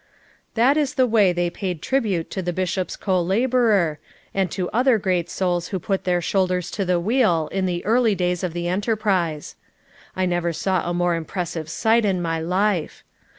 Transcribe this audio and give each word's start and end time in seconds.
That 0.55 0.77
is 0.77 0.95
the 0.95 1.05
way 1.05 1.31
they 1.31 1.51
paid 1.51 1.79
tribute 1.83 2.31
to 2.31 2.41
the 2.41 2.51
Bishop's 2.51 2.95
co 2.95 3.21
laborer, 3.21 3.99
and 4.33 4.49
to 4.49 4.67
other 4.71 4.97
great 4.97 5.29
souls 5.29 5.67
who 5.67 5.77
put 5.77 6.05
their 6.05 6.21
shoulders 6.23 6.71
to 6.71 6.83
the 6.83 6.99
wheel 6.99 7.47
in 7.51 7.67
the 7.67 7.85
early 7.85 8.15
days 8.15 8.43
of 8.43 8.53
the 8.53 8.67
enterprise. 8.67 9.55
I 10.15 10.25
never 10.25 10.53
saw 10.53 10.89
a 10.89 10.93
more 10.95 11.13
impressive 11.13 11.69
sight 11.69 12.03
in 12.03 12.19
my 12.19 12.39
life. 12.39 13.03